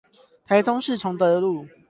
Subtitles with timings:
[0.45, 1.67] 台中市崇德路